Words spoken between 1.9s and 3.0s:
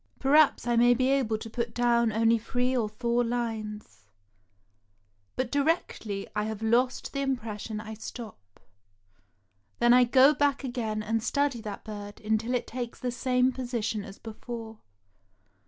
only three or